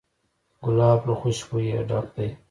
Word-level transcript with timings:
ګلاب 0.63 0.99
له 1.07 1.13
خوشبویۍ 1.19 1.69
ډک 1.89 2.05
دی. 2.15 2.27